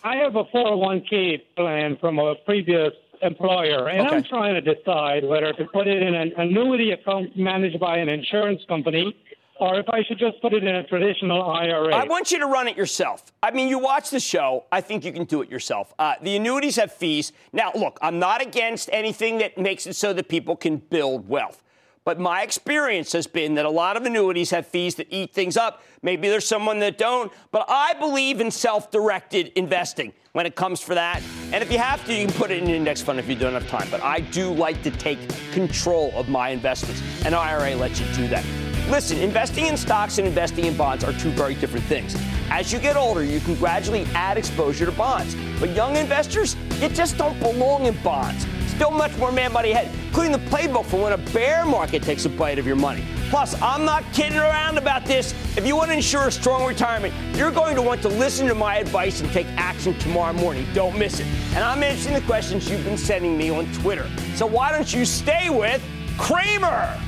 [0.02, 5.52] I have a 401k plan from a previous employer, and I'm trying to decide whether
[5.52, 9.16] to put it in an annuity account managed by an insurance company
[9.62, 11.94] or if I should just put it in a traditional IRA.
[11.94, 13.32] I want you to run it yourself.
[13.44, 14.64] I mean, you watch the show.
[14.72, 15.94] I think you can do it yourself.
[16.00, 17.32] Uh, the annuities have fees.
[17.52, 21.61] Now, look, I'm not against anything that makes it so that people can build wealth.
[22.04, 25.56] But my experience has been that a lot of annuities have fees that eat things
[25.56, 25.84] up.
[26.02, 27.32] Maybe there's someone that don't.
[27.52, 31.22] But I believe in self directed investing when it comes for that.
[31.52, 33.36] And if you have to, you can put it in an index fund if you
[33.36, 33.86] don't have time.
[33.90, 35.18] But I do like to take
[35.52, 37.02] control of my investments.
[37.24, 38.44] and IRA lets you do that.
[38.88, 42.16] Listen, investing in stocks and investing in bonds are two very different things.
[42.50, 45.36] As you get older, you can gradually add exposure to bonds.
[45.60, 48.44] But young investors, you just don't belong in bonds.
[48.82, 52.24] Still much more Mad Money ahead, including the playbook for when a bear market takes
[52.24, 53.04] a bite of your money.
[53.30, 55.34] Plus, I'm not kidding around about this.
[55.56, 58.56] If you want to ensure a strong retirement, you're going to want to listen to
[58.56, 60.66] my advice and take action tomorrow morning.
[60.74, 61.26] Don't miss it.
[61.54, 64.10] And I'm answering the questions you've been sending me on Twitter.
[64.34, 65.80] So why don't you stay with
[66.18, 67.00] Cramer?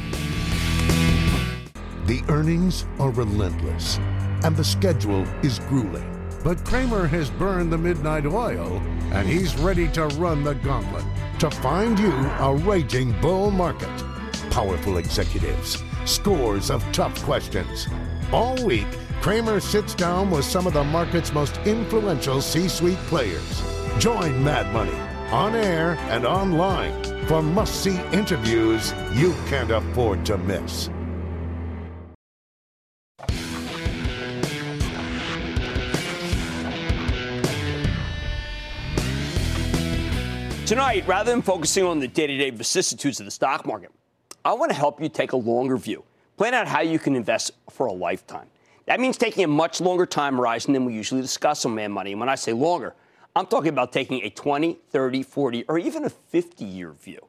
[2.06, 3.98] The earnings are relentless,
[4.44, 6.08] and the schedule is grueling.
[6.44, 11.04] But Cramer has burned the midnight oil, and he's ready to run the gauntlet
[11.38, 13.90] to find you a raging bull market.
[14.50, 17.88] Powerful executives, scores of tough questions.
[18.32, 18.86] All week,
[19.20, 23.62] Cramer sits down with some of the market's most influential C suite players.
[23.98, 24.98] Join Mad Money
[25.32, 30.90] on air and online for must see interviews you can't afford to miss.
[40.66, 43.90] Tonight, rather than focusing on the day to day vicissitudes of the stock market,
[44.46, 46.04] I want to help you take a longer view.
[46.38, 48.46] Plan out how you can invest for a lifetime.
[48.86, 52.12] That means taking a much longer time horizon than we usually discuss on Mad Money.
[52.12, 52.94] And when I say longer,
[53.36, 57.20] I'm talking about taking a 20, 30, 40, or even a 50 year view.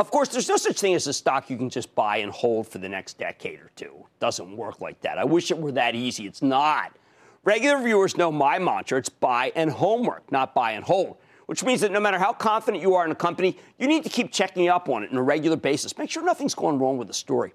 [0.00, 2.66] Of course, there's no such thing as a stock you can just buy and hold
[2.66, 3.92] for the next decade or two.
[3.94, 5.18] It doesn't work like that.
[5.18, 6.26] I wish it were that easy.
[6.26, 6.96] It's not.
[7.44, 11.16] Regular viewers know my mantra it's buy and homework, not buy and hold.
[11.46, 14.10] Which means that no matter how confident you are in a company, you need to
[14.10, 15.96] keep checking up on it on a regular basis.
[15.96, 17.52] Make sure nothing's going wrong with the story.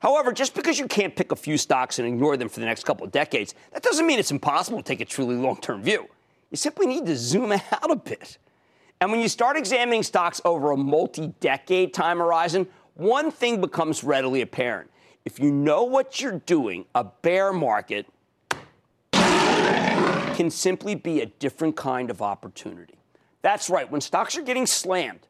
[0.00, 2.84] However, just because you can't pick a few stocks and ignore them for the next
[2.84, 6.08] couple of decades, that doesn't mean it's impossible to take a truly long term view.
[6.50, 8.38] You simply need to zoom out a bit.
[9.00, 14.02] And when you start examining stocks over a multi decade time horizon, one thing becomes
[14.02, 14.90] readily apparent.
[15.24, 18.06] If you know what you're doing, a bear market
[19.12, 22.99] can simply be a different kind of opportunity.
[23.42, 25.26] That's right, when stocks are getting slammed,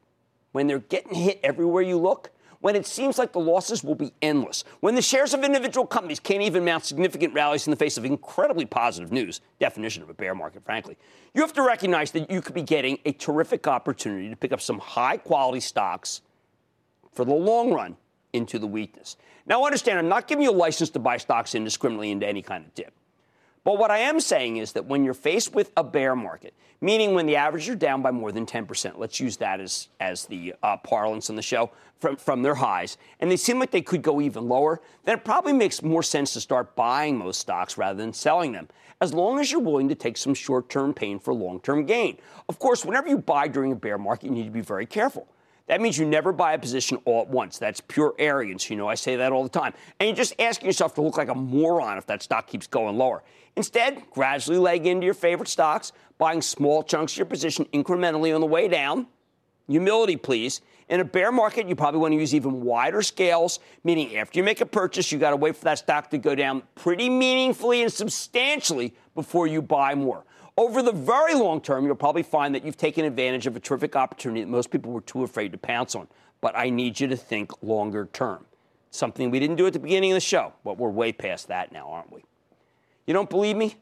[0.53, 2.31] when they're getting hit everywhere you look,
[2.61, 6.21] when it seems like the losses will be endless, when the shares of individual companies
[6.21, 10.15] can't even mount significant rallies in the face of incredibly positive news, definition of a
[10.15, 10.97] bear market, frankly,
[11.35, 14.61] you have to recognize that you could be getting a terrific opportunity to pick up
[14.61, 16.21] some high quality stocks
[17.13, 17.97] for the long run
[18.33, 19.17] into the weakness.
[19.47, 22.65] Now, understand, I'm not giving you a license to buy stocks indiscriminately into any kind
[22.65, 22.93] of dip.
[23.63, 27.15] But what I am saying is that when you're faced with a bear market, meaning
[27.15, 30.55] when the averages are down by more than 10%, let's use that as, as the
[30.63, 34.01] uh, parlance on the show, from, from their highs, and they seem like they could
[34.01, 37.99] go even lower, then it probably makes more sense to start buying most stocks rather
[37.99, 38.69] than selling them,
[39.03, 42.17] as long as you're willing to take some short term pain for long term gain.
[42.49, 45.29] Of course, whenever you buy during a bear market, you need to be very careful.
[45.71, 47.59] That means you never buy a position all at once.
[47.59, 48.69] That's pure arrogance.
[48.69, 49.73] You know, I say that all the time.
[50.01, 52.99] And you're just asking yourself to look like a moron if that stock keeps going
[52.99, 53.23] lower.
[53.55, 58.41] Instead, gradually leg into your favorite stocks, buying small chunks of your position incrementally on
[58.41, 59.07] the way down.
[59.69, 60.61] Humility, please.
[60.89, 64.43] In a bear market, you probably want to use even wider scales, meaning after you
[64.43, 67.85] make a purchase, you got to wait for that stock to go down pretty meaningfully
[67.85, 70.25] and substantially before you buy more.
[70.61, 73.97] Over the very long term, you'll probably find that you've taken advantage of a terrific
[73.97, 76.07] opportunity that most people were too afraid to pounce on.
[76.43, 78.45] But I need you to think longer term.
[78.91, 81.73] Something we didn't do at the beginning of the show, but we're way past that
[81.73, 82.25] now, aren't we?
[83.07, 83.77] You don't believe me?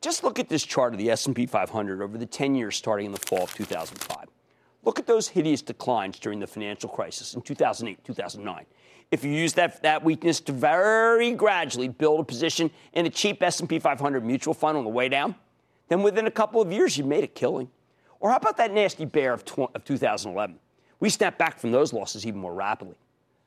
[0.00, 3.12] Just look at this chart of the S&P 500 over the 10 years starting in
[3.12, 4.24] the fall of 2005.
[4.84, 8.64] Look at those hideous declines during the financial crisis in 2008, 2009.
[9.10, 13.42] If you use that, that weakness to very gradually build a position in a cheap
[13.42, 15.34] S&P 500 mutual fund on the way down,
[15.92, 17.68] then within a couple of years, you made a killing.
[18.18, 20.58] Or how about that nasty bear of, tw- of 2011?
[21.00, 22.96] We snapped back from those losses even more rapidly.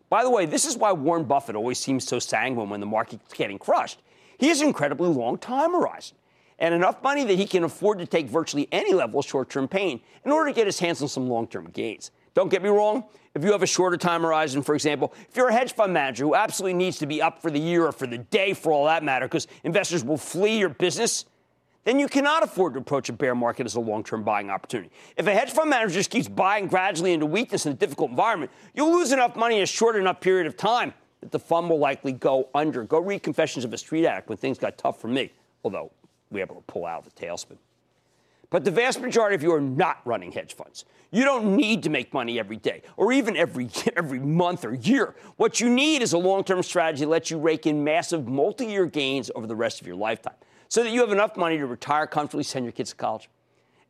[0.09, 3.33] By the way, this is why Warren Buffett always seems so sanguine when the market's
[3.33, 4.01] getting crushed.
[4.37, 6.17] He has an incredibly long time horizon
[6.59, 9.67] and enough money that he can afford to take virtually any level of short term
[9.67, 12.11] pain in order to get his hands on some long term gains.
[12.33, 13.05] Don't get me wrong.
[13.33, 16.25] If you have a shorter time horizon, for example, if you're a hedge fund manager
[16.25, 18.85] who absolutely needs to be up for the year or for the day for all
[18.85, 21.25] that matter, because investors will flee your business,
[21.85, 24.91] then you cannot afford to approach a bear market as a long term buying opportunity.
[25.15, 28.51] If a hedge fund manager just keeps buying gradually into weakness in a difficult environment,
[28.73, 31.79] you'll lose enough money in a short enough period of time that the fund will
[31.79, 32.83] likely go under.
[32.83, 35.31] Go read Confessions of a Street Addict when things got tough for me,
[35.63, 35.91] although
[36.31, 37.57] we were able to pull out of the tailspin.
[38.49, 40.85] But the vast majority of you are not running hedge funds.
[41.11, 45.15] You don't need to make money every day or even every, every month or year.
[45.37, 48.65] What you need is a long term strategy that lets you rake in massive multi
[48.65, 50.35] year gains over the rest of your lifetime
[50.75, 53.29] so that you have enough money to retire comfortably, send your kids to college.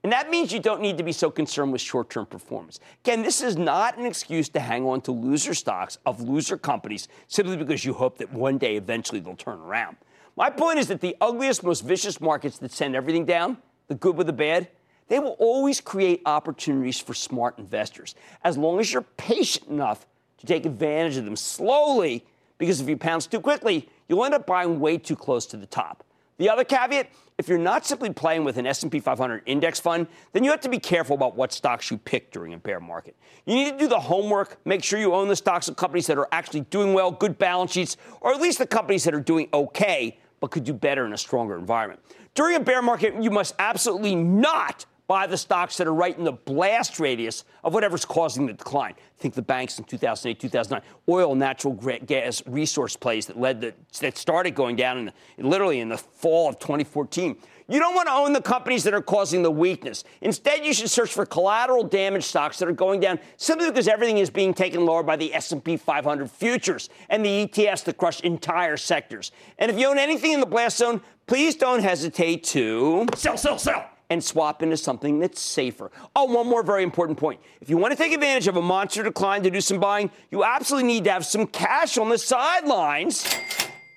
[0.04, 2.80] And that means you don't need to be so concerned with short term performance.
[3.04, 7.08] Again, this is not an excuse to hang on to loser stocks of loser companies
[7.28, 9.98] simply because you hope that one day eventually they'll turn around.
[10.36, 13.58] My point is that the ugliest, most vicious markets that send everything down,
[13.88, 14.68] the good with the bad,
[15.08, 18.14] they will always create opportunities for smart investors
[18.44, 20.06] as long as you're patient enough
[20.38, 22.24] to take advantage of them slowly
[22.60, 25.66] because if you pounce too quickly, you'll end up buying way too close to the
[25.66, 26.04] top.
[26.38, 30.44] The other caveat, if you're not simply playing with an S&P 500 index fund, then
[30.44, 33.16] you have to be careful about what stocks you pick during a bear market.
[33.46, 36.18] You need to do the homework, make sure you own the stocks of companies that
[36.18, 39.48] are actually doing well, good balance sheets, or at least the companies that are doing
[39.54, 42.02] okay but could do better in a stronger environment.
[42.34, 46.24] During a bear market, you must absolutely not buy the stocks that are right in
[46.24, 48.96] the blast radius of whatever's causing the decline.
[49.18, 54.18] Think the banks in 2008, 2009, oil, natural gas resource plays that led the, that
[54.18, 57.38] started going down in the, literally in the fall of 2014.
[57.68, 60.04] You don't want to own the companies that are causing the weakness.
[60.22, 64.20] Instead, you should search for collateral damage stocks that are going down simply because everything
[64.20, 68.78] is being taken lower by the S&P 500 futures and the ETFs that crush entire
[68.78, 69.32] sectors.
[69.58, 73.58] And if you own anything in the blast zone, please don't hesitate to sell, sell,
[73.58, 75.92] sell and swap into something that's safer.
[76.16, 77.40] Oh, one more very important point.
[77.62, 80.44] If you want to take advantage of a monster decline to do some buying, you
[80.44, 83.28] absolutely need to have some cash on the sidelines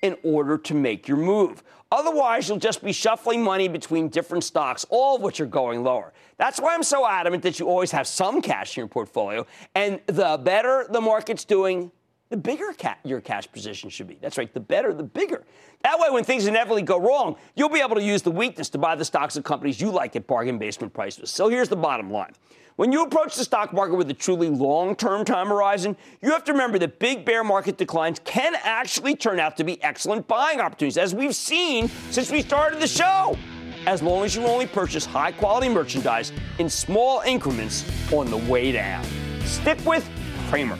[0.03, 1.63] in order to make your move.
[1.91, 6.13] Otherwise, you'll just be shuffling money between different stocks, all of which are going lower.
[6.37, 9.47] That's why I'm so adamant that you always have some cash in your portfolio.
[9.75, 11.91] And the better the market's doing,
[12.31, 14.18] the bigger ca- your cash position should be.
[14.20, 15.45] That's right, the better, the bigger.
[15.83, 18.79] That way, when things inevitably go wrong, you'll be able to use the weakness to
[18.79, 21.31] buy the stocks of companies you like at bargain basement prices.
[21.31, 22.33] So here's the bottom line.
[22.76, 26.45] When you approach the stock market with a truly long term time horizon, you have
[26.45, 30.61] to remember that big bear market declines can actually turn out to be excellent buying
[30.61, 33.37] opportunities, as we've seen since we started the show,
[33.87, 38.70] as long as you only purchase high quality merchandise in small increments on the way
[38.70, 39.05] down.
[39.45, 40.09] Stick with
[40.49, 40.79] Cramer.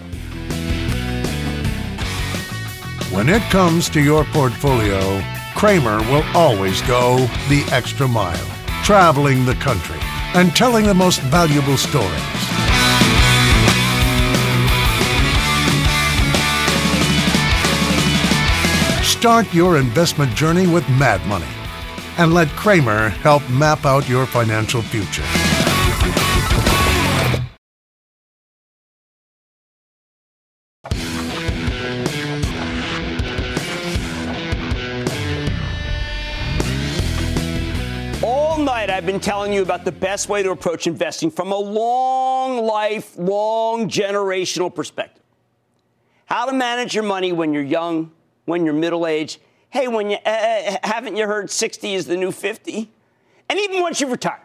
[3.11, 5.23] When it comes to your portfolio,
[5.57, 7.17] Cramer will always go
[7.49, 8.47] the extra mile,
[8.85, 9.99] traveling the country
[10.35, 12.13] and telling the most valuable stories.
[19.03, 21.47] Start your investment journey with Mad Money
[22.19, 25.48] and let Cramer help map out your financial future.
[38.99, 43.17] I've been telling you about the best way to approach investing from a long life,
[43.17, 45.23] long generational perspective.
[46.27, 48.11] How to manage your money when you're young,
[48.47, 49.39] when you're middle aged.
[49.71, 52.91] Hey, when you uh, haven't you heard 60 is the new 50?
[53.49, 54.45] And even once you retire.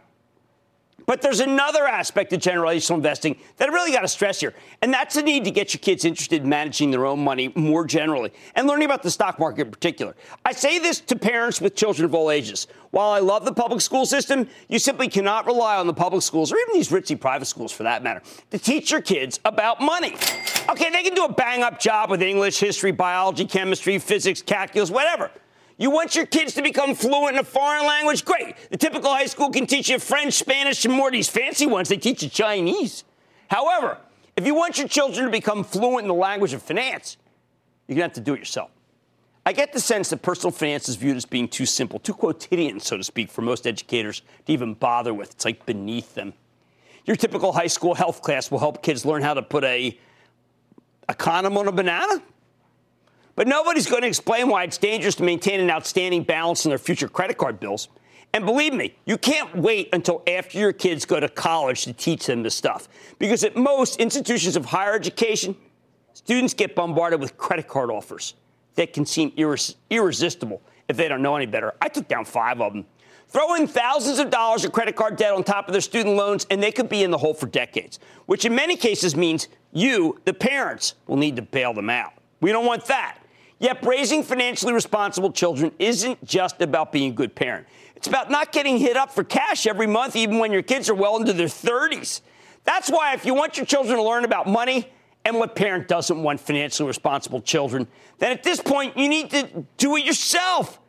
[1.05, 4.93] But there's another aspect of generational investing that I really got to stress here, and
[4.93, 8.31] that's the need to get your kids interested in managing their own money more generally
[8.55, 10.15] and learning about the stock market in particular.
[10.45, 12.67] I say this to parents with children of all ages.
[12.91, 16.51] While I love the public school system, you simply cannot rely on the public schools
[16.51, 20.15] or even these ritzy private schools for that matter to teach your kids about money.
[20.69, 24.91] Okay, they can do a bang up job with English, history, biology, chemistry, physics, calculus,
[24.91, 25.31] whatever.
[25.77, 28.23] You want your kids to become fluent in a foreign language?
[28.25, 28.55] Great.
[28.69, 31.89] The typical high school can teach you French, Spanish, and more these fancy ones.
[31.89, 33.03] They teach you Chinese.
[33.49, 33.97] However,
[34.35, 37.17] if you want your children to become fluent in the language of finance,
[37.87, 38.71] you're going to have to do it yourself.
[39.45, 42.79] I get the sense that personal finance is viewed as being too simple, too quotidian,
[42.79, 45.31] so to speak, for most educators to even bother with.
[45.31, 46.33] It's like beneath them.
[47.05, 49.99] Your typical high school health class will help kids learn how to put a,
[51.09, 52.23] a condom on a banana.
[53.35, 56.77] But nobody's going to explain why it's dangerous to maintain an outstanding balance in their
[56.77, 57.89] future credit card bills.
[58.33, 62.25] And believe me, you can't wait until after your kids go to college to teach
[62.25, 62.87] them this stuff.
[63.19, 65.55] Because at most institutions of higher education,
[66.13, 68.33] students get bombarded with credit card offers
[68.75, 71.73] that can seem irres- irresistible if they don't know any better.
[71.81, 72.85] I took down five of them.
[73.27, 76.45] Throw in thousands of dollars of credit card debt on top of their student loans,
[76.51, 80.19] and they could be in the hole for decades, which in many cases means you,
[80.25, 82.13] the parents, will need to bail them out.
[82.41, 83.22] We don't want that.
[83.63, 87.65] Yet raising financially responsible children isn't just about being a good parent.
[87.95, 90.93] It's about not getting hit up for cash every month, even when your kids are
[90.93, 92.19] well into their 30s.
[92.65, 94.91] That's why, if you want your children to learn about money,
[95.23, 97.87] and what parent doesn't want financially responsible children,
[98.19, 100.81] then at this point, you need to do it yourself.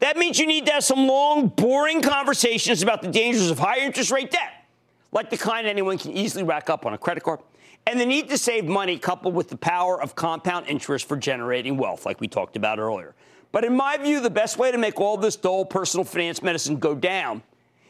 [0.00, 3.78] That means you need to have some long, boring conversations about the dangers of high
[3.78, 4.66] interest rate debt,
[5.12, 7.40] like the kind anyone can easily rack up on a credit card
[7.88, 11.78] and the need to save money coupled with the power of compound interest for generating
[11.78, 13.14] wealth, like we talked about earlier.
[13.50, 16.76] But in my view, the best way to make all this dull personal finance medicine
[16.76, 17.42] go down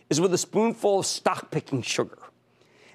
[0.09, 2.19] is with a spoonful of stock picking sugar.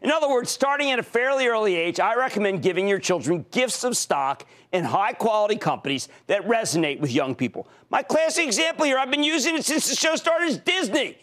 [0.02, 3.84] In other words, starting at a fairly early age, I recommend giving your children gifts
[3.84, 7.68] of stock in high quality companies that resonate with young people.
[7.90, 11.18] My classic example here, I've been using it since the show started, is Disney.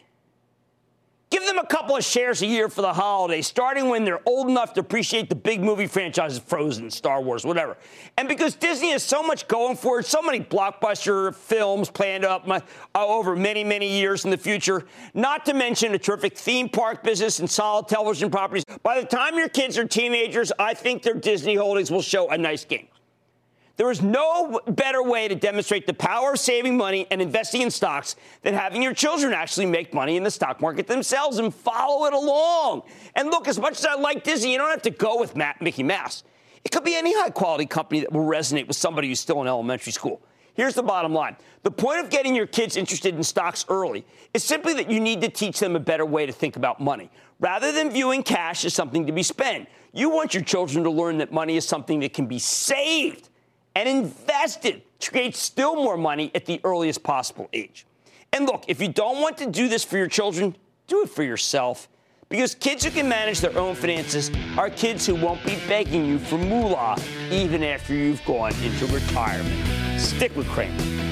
[1.30, 4.48] Give them a couple of shares a year for the holidays, starting when they're old
[4.48, 7.76] enough to appreciate the big movie franchises, Frozen, Star Wars, whatever.
[8.18, 12.48] And because Disney has so much going for it, so many blockbuster films planned up
[12.48, 12.60] my,
[12.96, 17.04] uh, over many, many years in the future, not to mention a terrific theme park
[17.04, 18.64] business and solid television properties.
[18.82, 22.38] By the time your kids are teenagers, I think their Disney holdings will show a
[22.38, 22.88] nice game.
[23.80, 27.70] There is no better way to demonstrate the power of saving money and investing in
[27.70, 32.04] stocks than having your children actually make money in the stock market themselves and follow
[32.04, 32.82] it along.
[33.14, 35.62] And look, as much as I like Disney, you don't have to go with Matt,
[35.62, 36.24] Mickey Mouse.
[36.62, 39.48] It could be any high quality company that will resonate with somebody who's still in
[39.48, 40.20] elementary school.
[40.52, 44.04] Here's the bottom line the point of getting your kids interested in stocks early
[44.34, 47.10] is simply that you need to teach them a better way to think about money.
[47.38, 51.16] Rather than viewing cash as something to be spent, you want your children to learn
[51.16, 53.29] that money is something that can be saved
[53.74, 57.86] and invest it to create still more money at the earliest possible age.
[58.32, 60.56] And look, if you don't want to do this for your children,
[60.86, 61.88] do it for yourself.
[62.28, 66.18] Because kids who can manage their own finances are kids who won't be begging you
[66.18, 66.96] for moolah
[67.30, 70.00] even after you've gone into retirement.
[70.00, 71.09] Stick with Cramer.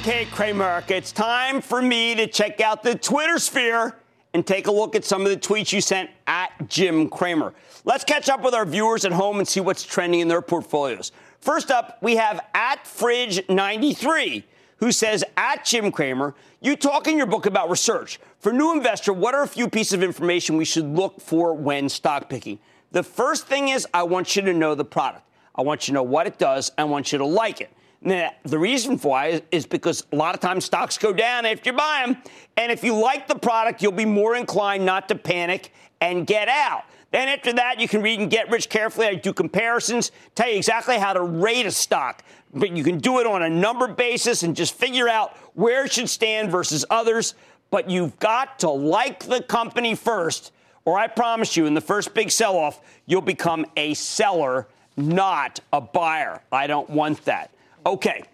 [0.00, 3.96] Okay, Cramer, it's time for me to check out the Twitter sphere
[4.34, 7.54] and take a look at some of the tweets you sent at Jim Cramer.
[7.84, 11.10] Let's catch up with our viewers at home and see what's trending in their portfolios.
[11.40, 14.44] First up, we have at Fridge93,
[14.76, 18.20] who says, at Jim Cramer, you talk in your book about research.
[18.38, 21.88] For new investor, what are a few pieces of information we should look for when
[21.88, 22.60] stock picking?
[22.92, 25.24] The first thing is I want you to know the product.
[25.56, 26.70] I want you to know what it does.
[26.78, 27.70] I want you to like it.
[28.02, 31.76] Now, the reason why is because a lot of times stocks go down after you
[31.76, 32.16] buy them.
[32.56, 36.48] And if you like the product, you'll be more inclined not to panic and get
[36.48, 36.84] out.
[37.10, 39.06] Then after that, you can read and get rich carefully.
[39.06, 42.22] I do comparisons, tell you exactly how to rate a stock.
[42.52, 45.92] But you can do it on a number basis and just figure out where it
[45.92, 47.34] should stand versus others.
[47.70, 50.52] But you've got to like the company first,
[50.84, 55.60] or I promise you, in the first big sell off, you'll become a seller, not
[55.72, 56.42] a buyer.
[56.52, 57.50] I don't want that.
[57.86, 58.24] Okay.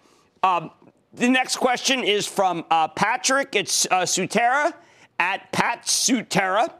[0.41, 0.71] Um,
[1.13, 3.55] the next question is from uh, Patrick.
[3.55, 4.73] It's uh, Sutera
[5.19, 6.73] at Pat Sutera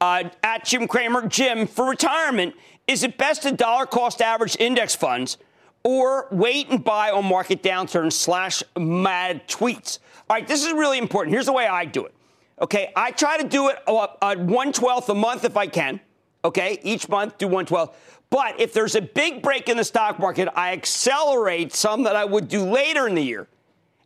[0.00, 1.28] uh, at Jim Cramer.
[1.28, 2.54] Jim, for retirement,
[2.88, 5.36] is it best to dollar cost average index funds
[5.84, 9.98] or wait and buy on market downturn slash mad tweets?
[10.30, 11.34] All right, this is really important.
[11.34, 12.14] Here's the way I do it.
[12.62, 13.76] Okay, I try to do it
[14.22, 16.00] at one twelfth a month if I can.
[16.42, 18.13] Okay, each month do one twelfth.
[18.34, 22.24] But if there's a big break in the stock market, I accelerate some that I
[22.24, 23.46] would do later in the year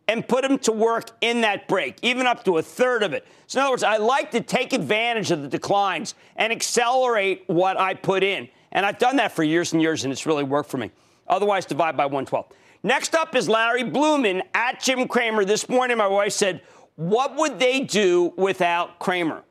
[0.07, 3.25] and put them to work in that break, even up to a third of it.
[3.47, 7.79] So, in other words, I like to take advantage of the declines and accelerate what
[7.79, 8.47] I put in.
[8.71, 10.91] And I've done that for years and years, and it's really worked for me.
[11.27, 12.45] Otherwise, divide by 112.
[12.83, 15.43] Next up is Larry Blumen at Jim Cramer.
[15.43, 16.61] This morning, my wife said,
[16.97, 19.41] What would they do without Cramer?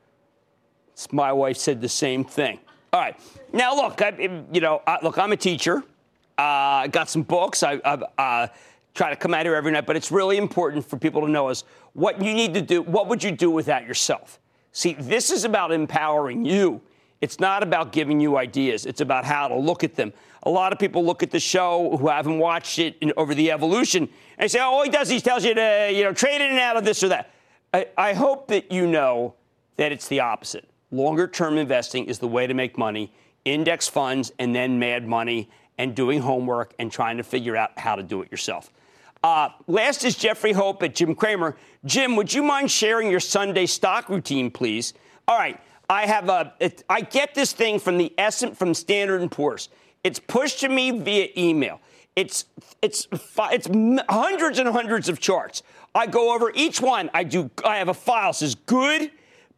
[1.11, 2.59] My wife said the same thing.
[2.91, 3.19] All right.
[3.53, 5.83] Now, look, I, you know, I, look, I'm a teacher.
[6.37, 6.41] Uh,
[6.83, 7.63] I got some books.
[7.63, 8.47] I, I uh,
[8.95, 11.49] try to come out here every night, but it's really important for people to know
[11.49, 11.63] is
[11.93, 12.81] what you need to do.
[12.81, 14.39] What would you do without yourself?
[14.71, 16.81] See, this is about empowering you.
[17.21, 18.85] It's not about giving you ideas.
[18.85, 20.13] It's about how to look at them.
[20.43, 23.51] A lot of people look at the show who haven't watched it in, over the
[23.51, 26.49] evolution and say, "Oh, all he does, he tells you to, you know, trade in
[26.49, 27.31] and out of this or that."
[27.73, 29.33] I, I hope that you know
[29.75, 30.68] that it's the opposite.
[30.91, 33.11] Longer term investing is the way to make money
[33.45, 37.95] index funds and then mad money and doing homework and trying to figure out how
[37.95, 38.71] to do it yourself.
[39.23, 41.57] Uh, last is Jeffrey Hope at Jim Cramer.
[41.85, 44.93] Jim, would you mind sharing your Sunday stock routine, please?
[45.27, 45.59] All right,
[45.89, 46.53] I have a.
[46.59, 49.69] It, I get this thing from the essence from Standard and Poor's.
[50.03, 51.81] It's pushed to me via email.
[52.15, 52.45] It's
[52.81, 53.67] it's it's
[54.09, 55.63] hundreds and hundreds of charts.
[55.93, 57.09] I go over each one.
[57.13, 57.49] I do.
[57.65, 59.11] I have a file says good,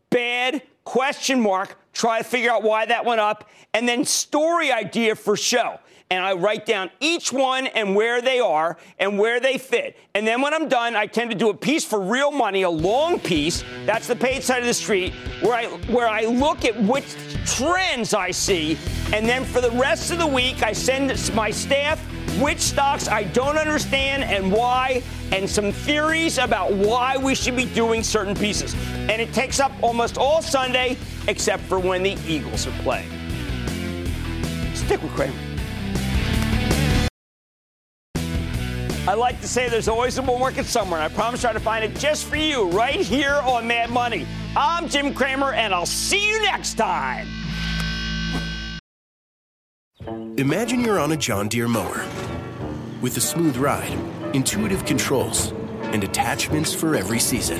[0.09, 5.15] bad, question mark, try to figure out why that went up, and then story idea
[5.15, 5.79] for show.
[6.11, 9.97] And I write down each one and where they are and where they fit.
[10.13, 12.69] And then when I'm done, I tend to do a piece for real money, a
[12.69, 13.63] long piece.
[13.85, 18.13] That's the paid side of the street, where I where I look at which trends
[18.13, 18.77] I see.
[19.13, 21.99] And then for the rest of the week, I send my staff
[22.41, 27.65] which stocks I don't understand and why, and some theories about why we should be
[27.65, 28.75] doing certain pieces.
[29.09, 30.97] And it takes up almost all Sunday,
[31.29, 33.09] except for when the Eagles are playing.
[34.75, 35.50] Stick with Cramer.
[39.07, 41.59] I like to say there's always a bull market somewhere, and I promise I'll try
[41.59, 44.27] to find it just for you right here on Mad Money.
[44.55, 47.27] I'm Jim Cramer, and I'll see you next time.
[50.37, 52.05] Imagine you're on a John Deere mower
[53.01, 53.97] with a smooth ride,
[54.35, 55.51] intuitive controls,
[55.93, 57.59] and attachments for every season.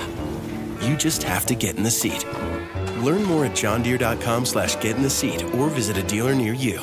[0.81, 2.23] You just have to get in the seat.
[2.99, 6.81] Learn more at johndeere.com slash get in the seat or visit a dealer near you.